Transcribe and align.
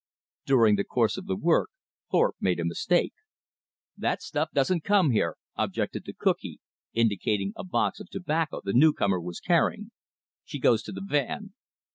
During 0.47 0.77
the 0.77 0.83
course 0.83 1.15
of 1.15 1.27
the 1.27 1.35
work 1.35 1.69
Thorpe 2.09 2.37
made 2.39 2.59
a 2.59 2.65
mistake. 2.65 3.13
"That 3.95 4.23
stuff 4.23 4.49
doesn't 4.51 4.83
come 4.83 5.11
here," 5.11 5.35
objected 5.55 6.05
the 6.05 6.13
cookee, 6.13 6.59
indicating 6.91 7.53
a 7.55 7.63
box 7.63 7.99
of 7.99 8.09
tobacco 8.09 8.61
the 8.63 8.73
newcomer 8.73 9.21
was 9.21 9.39
carrying. 9.39 9.91
"She 10.43 10.57
goes 10.59 10.81
to 10.85 10.91
the 10.91 11.05
'van.'" 11.05 11.53